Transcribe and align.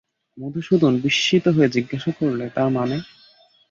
মধুসূদন 0.37 0.93
বিস্মিত 1.03 1.45
হয়ে 1.47 1.73
জিজ্ঞাসা 1.75 2.11
করলে, 2.19 2.45
তার 2.55 2.69
মানে? 2.69 2.97